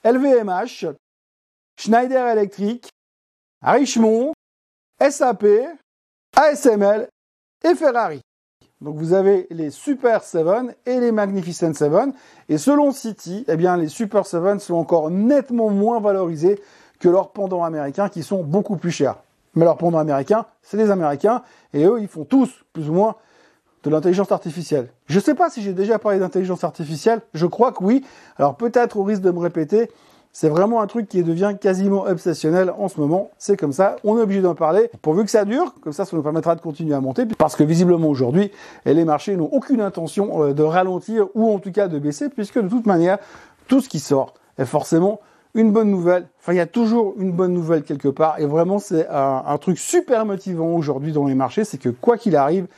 LVMH, 0.04 0.86
Schneider 1.76 2.26
Electric, 2.26 2.88
Richemont, 3.60 4.32
SAP, 4.98 5.44
ASML 6.34 7.08
et 7.62 7.74
Ferrari. 7.74 8.22
Donc 8.82 8.96
vous 8.96 9.12
avez 9.12 9.46
les 9.50 9.70
Super 9.70 10.24
7 10.24 10.44
et 10.86 10.98
les 10.98 11.12
Magnificent 11.12 11.72
7. 11.72 11.92
Et 12.48 12.58
selon 12.58 12.90
City, 12.90 13.44
eh 13.46 13.56
bien 13.56 13.76
les 13.76 13.88
Super 13.88 14.26
7 14.26 14.60
sont 14.60 14.74
encore 14.74 15.10
nettement 15.10 15.70
moins 15.70 16.00
valorisés 16.00 16.60
que 16.98 17.08
leurs 17.08 17.30
pendants 17.30 17.62
américains 17.62 18.08
qui 18.08 18.24
sont 18.24 18.42
beaucoup 18.42 18.76
plus 18.76 18.90
chers. 18.90 19.16
Mais 19.54 19.64
leurs 19.64 19.76
pendants 19.76 19.98
américains, 19.98 20.46
c'est 20.62 20.76
des 20.76 20.90
Américains 20.90 21.42
et 21.72 21.84
eux, 21.84 21.98
ils 22.00 22.08
font 22.08 22.24
tous 22.24 22.50
plus 22.72 22.88
ou 22.90 22.94
moins 22.94 23.16
de 23.84 23.90
l'intelligence 23.90 24.32
artificielle. 24.32 24.88
Je 25.06 25.18
ne 25.18 25.22
sais 25.22 25.34
pas 25.34 25.48
si 25.48 25.62
j'ai 25.62 25.74
déjà 25.74 25.98
parlé 25.98 26.18
d'intelligence 26.18 26.64
artificielle, 26.64 27.20
je 27.34 27.46
crois 27.46 27.72
que 27.72 27.84
oui. 27.84 28.04
Alors 28.36 28.56
peut-être 28.56 28.96
au 28.96 29.04
risque 29.04 29.22
de 29.22 29.30
me 29.30 29.38
répéter, 29.38 29.90
c'est 30.32 30.48
vraiment 30.48 30.80
un 30.80 30.86
truc 30.86 31.08
qui 31.08 31.22
devient 31.22 31.54
quasiment 31.60 32.04
obsessionnel 32.04 32.72
en 32.78 32.88
ce 32.88 32.98
moment. 32.98 33.30
C'est 33.36 33.58
comme 33.58 33.72
ça, 33.72 33.96
on 34.02 34.18
est 34.18 34.22
obligé 34.22 34.40
d'en 34.40 34.54
parler. 34.54 34.90
Pourvu 35.02 35.24
que 35.24 35.30
ça 35.30 35.44
dure, 35.44 35.74
comme 35.82 35.92
ça, 35.92 36.06
ça 36.06 36.16
nous 36.16 36.22
permettra 36.22 36.54
de 36.54 36.62
continuer 36.62 36.94
à 36.94 37.00
monter. 37.00 37.26
Parce 37.26 37.54
que 37.54 37.62
visiblement 37.62 38.08
aujourd'hui, 38.08 38.50
les 38.86 39.04
marchés 39.04 39.36
n'ont 39.36 39.50
aucune 39.52 39.82
intention 39.82 40.42
euh, 40.42 40.52
de 40.54 40.62
ralentir 40.62 41.26
ou 41.34 41.52
en 41.52 41.58
tout 41.58 41.70
cas 41.70 41.86
de 41.86 41.98
baisser, 41.98 42.30
puisque 42.30 42.58
de 42.58 42.68
toute 42.68 42.86
manière, 42.86 43.18
tout 43.68 43.82
ce 43.82 43.90
qui 43.90 43.98
sort 43.98 44.32
est 44.56 44.64
forcément 44.64 45.20
une 45.54 45.70
bonne 45.70 45.90
nouvelle. 45.90 46.26
Enfin, 46.40 46.54
il 46.54 46.56
y 46.56 46.60
a 46.60 46.66
toujours 46.66 47.12
une 47.18 47.32
bonne 47.32 47.52
nouvelle 47.52 47.82
quelque 47.82 48.08
part. 48.08 48.40
Et 48.40 48.46
vraiment, 48.46 48.78
c'est 48.78 49.06
un 49.10 49.58
truc 49.58 49.78
super 49.78 50.24
motivant 50.24 50.68
aujourd'hui 50.68 51.12
dans 51.12 51.26
les 51.26 51.34
marchés, 51.34 51.64
c'est 51.64 51.76
que 51.76 51.90
quoi 51.90 52.16
qu'il 52.16 52.36
arrive, 52.36 52.68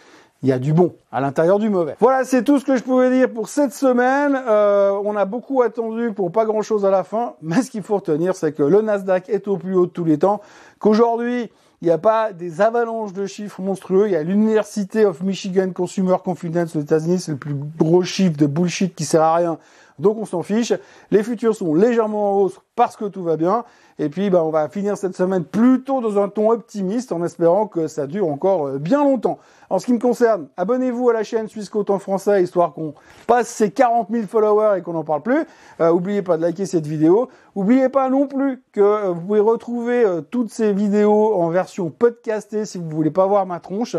il 0.44 0.48
y 0.48 0.52
a 0.52 0.58
du 0.58 0.74
bon 0.74 0.94
à 1.10 1.22
l'intérieur 1.22 1.58
du 1.58 1.70
mauvais. 1.70 1.96
Voilà, 2.00 2.24
c'est 2.24 2.44
tout 2.44 2.58
ce 2.58 2.66
que 2.66 2.76
je 2.76 2.82
pouvais 2.82 3.10
dire 3.10 3.32
pour 3.32 3.48
cette 3.48 3.72
semaine. 3.72 4.38
Euh, 4.46 4.90
on 5.02 5.16
a 5.16 5.24
beaucoup 5.24 5.62
attendu 5.62 6.12
pour 6.12 6.30
pas 6.30 6.44
grand-chose 6.44 6.84
à 6.84 6.90
la 6.90 7.02
fin, 7.02 7.32
mais 7.40 7.62
ce 7.62 7.70
qu'il 7.70 7.82
faut 7.82 7.96
retenir, 7.96 8.36
c'est 8.36 8.52
que 8.52 8.62
le 8.62 8.82
Nasdaq 8.82 9.30
est 9.30 9.48
au 9.48 9.56
plus 9.56 9.74
haut 9.74 9.86
de 9.86 9.90
tous 9.90 10.04
les 10.04 10.18
temps, 10.18 10.42
qu'aujourd'hui, 10.80 11.50
il 11.80 11.86
n'y 11.86 11.90
a 11.90 11.98
pas 11.98 12.34
des 12.34 12.60
avalanches 12.60 13.14
de 13.14 13.24
chiffres 13.24 13.62
monstrueux. 13.62 14.06
Il 14.06 14.12
y 14.12 14.16
a 14.16 14.22
l'Université 14.22 15.06
of 15.06 15.22
Michigan 15.22 15.70
Consumer 15.70 16.16
Confidence 16.22 16.76
aux 16.76 16.80
États-Unis, 16.80 17.20
c'est 17.20 17.32
le 17.32 17.38
plus 17.38 17.56
gros 17.78 18.02
chiffre 18.02 18.36
de 18.36 18.46
bullshit 18.46 18.94
qui 18.94 19.06
sert 19.06 19.22
à 19.22 19.36
rien. 19.36 19.58
Donc 19.98 20.18
on 20.18 20.24
s'en 20.24 20.42
fiche. 20.42 20.72
Les 21.10 21.22
futurs 21.22 21.54
sont 21.54 21.74
légèrement 21.74 22.32
en 22.32 22.40
hausse 22.42 22.60
parce 22.76 22.96
que 22.96 23.04
tout 23.04 23.22
va 23.22 23.36
bien. 23.36 23.64
Et 23.98 24.08
puis, 24.08 24.28
bah, 24.28 24.42
on 24.42 24.50
va 24.50 24.68
finir 24.68 24.96
cette 24.96 25.14
semaine 25.14 25.44
plutôt 25.44 26.00
dans 26.00 26.20
un 26.20 26.28
ton 26.28 26.50
optimiste 26.50 27.12
en 27.12 27.22
espérant 27.22 27.66
que 27.66 27.86
ça 27.86 28.06
dure 28.08 28.28
encore 28.28 28.66
euh, 28.66 28.78
bien 28.78 29.04
longtemps. 29.04 29.38
En 29.70 29.78
ce 29.78 29.86
qui 29.86 29.92
me 29.92 29.98
concerne, 29.98 30.48
abonnez-vous 30.56 31.08
à 31.08 31.12
la 31.12 31.24
chaîne 31.24 31.48
Suisse 31.48 31.68
Côte 31.68 31.90
en 31.90 31.98
français, 31.98 32.42
histoire 32.42 32.74
qu'on 32.74 32.94
passe 33.26 33.48
ces 33.48 33.70
40 33.70 34.08
000 34.10 34.26
followers 34.26 34.78
et 34.78 34.82
qu'on 34.82 34.92
n'en 34.92 35.04
parle 35.04 35.22
plus. 35.22 35.44
Euh, 35.80 35.90
oubliez 35.90 36.22
pas 36.22 36.36
de 36.36 36.42
liker 36.42 36.66
cette 36.66 36.86
vidéo. 36.86 37.28
Oubliez 37.54 37.88
pas 37.88 38.08
non 38.10 38.26
plus 38.26 38.62
que 38.72 38.80
euh, 38.80 39.08
vous 39.10 39.20
pouvez 39.22 39.40
retrouver 39.40 40.04
euh, 40.04 40.20
toutes 40.20 40.50
ces 40.50 40.72
vidéos 40.72 41.34
en 41.34 41.48
version 41.48 41.90
podcastée 41.90 42.66
si 42.66 42.78
vous 42.78 42.88
voulez 42.90 43.10
pas 43.10 43.26
voir 43.26 43.46
ma 43.46 43.60
tronche 43.60 43.96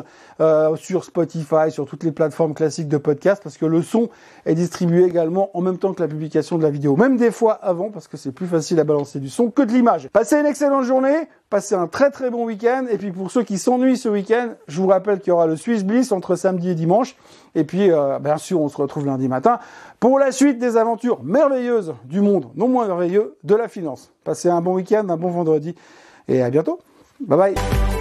sur 0.78 1.04
Spotify, 1.04 1.72
sur 1.72 1.86
toutes 1.86 2.04
les 2.04 2.12
plateformes 2.12 2.54
classiques 2.54 2.88
de 2.88 2.98
podcast, 2.98 3.42
parce 3.44 3.58
que 3.58 3.66
le 3.66 3.82
son 3.82 4.10
est 4.46 4.56
distribué 4.56 5.04
également 5.04 5.50
en 5.58 5.62
même 5.62 5.78
que 5.94 6.02
la 6.02 6.08
publication 6.08 6.58
de 6.58 6.64
la 6.64 6.70
vidéo. 6.70 6.96
Même 6.96 7.18
des 7.18 7.32
fois 7.32 7.54
avant, 7.54 7.90
parce 7.90 8.08
que 8.08 8.18
c'est 8.18 8.32
plus 8.32 8.48
facile 8.48 8.80
à 8.80 8.84
balancer 8.84 9.20
du 9.20 9.30
son 9.30 9.52
que 9.52 9.62
de 9.62 9.72
l'image. 9.72 10.10
Passez 10.10 10.40
une 10.40 10.46
excellente 10.46 10.84
journée. 10.84 11.28
Passez 11.50 11.76
un 11.76 11.88
très 11.88 12.12
très 12.12 12.30
bon 12.30 12.46
week-end. 12.46 12.86
Et 12.90 12.98
puis 12.98 13.12
pour 13.12 13.32
ceux 13.32 13.44
qui 13.44 13.58
s'ennuient 13.58 13.98
ce 13.98 14.10
week-end, 14.10 14.50
je 14.68 14.82
vous 14.82 14.88
rappelle 14.88 15.20
qu'il 15.20 15.30
y 15.30 15.32
aura 15.32 15.48
le 15.48 15.56
Swiss 15.56 15.84
Bliss 15.84 16.12
entre 16.12 16.36
samedi 16.36 16.70
et 16.70 16.76
dimanche. 16.76 17.16
Et 17.54 17.64
puis 17.64 17.92
euh, 17.92 18.20
bien 18.20 18.38
sûr, 18.38 18.62
on 18.62 18.70
se 18.70 18.78
retrouve 18.78 19.06
lundi 19.06 19.28
matin 19.28 19.60
pour 20.00 20.20
la 20.20 20.32
suite 20.32 20.60
des 20.60 20.78
aventures 20.78 21.24
merveilleuses 21.24 21.94
du 22.06 22.22
monde, 22.22 22.48
non 22.56 22.68
moins 22.68 22.88
merveilleux, 22.88 23.38
de 23.44 23.56
la 23.56 23.68
finance. 23.68 24.12
Passez 24.24 24.50
un 24.50 24.62
bon 24.62 24.76
week-end, 24.76 25.08
un 25.10 25.18
bon 25.18 25.30
vendredi 25.30 25.76
et 26.28 26.42
à 26.42 26.50
bientôt. 26.50 26.80
Bye 27.20 27.38
bye. 27.38 27.95